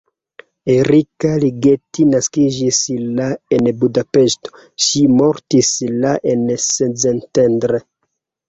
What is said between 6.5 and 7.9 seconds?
Szentendre.